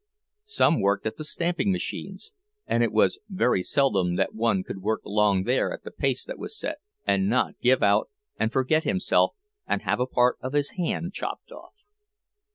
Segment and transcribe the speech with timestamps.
[0.47, 2.31] Some worked at the stamping machines,
[2.65, 6.39] and it was very seldom that one could work long there at the pace that
[6.39, 8.09] was set, and not give out
[8.39, 9.35] and forget himself
[9.67, 11.75] and have a part of his hand chopped off.